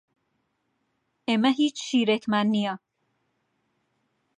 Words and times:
ئێمە 1.27 1.51
هیچ 1.59 1.75
شیرێکمان 1.87 2.47
نییە. 2.55 2.75